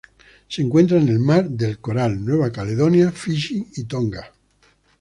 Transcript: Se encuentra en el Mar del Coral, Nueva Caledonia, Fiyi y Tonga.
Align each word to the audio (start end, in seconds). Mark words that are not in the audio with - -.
Se 0.49 0.63
encuentra 0.63 0.97
en 0.97 1.09
el 1.09 1.19
Mar 1.19 1.47
del 1.47 1.77
Coral, 1.77 2.25
Nueva 2.25 2.51
Caledonia, 2.51 3.11
Fiyi 3.11 3.67
y 3.75 3.83
Tonga. 3.83 4.33